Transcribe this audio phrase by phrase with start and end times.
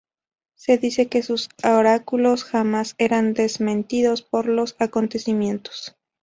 [0.55, 5.95] Se dice que sus oráculos jamás eran desmentidos por los acontecimientos.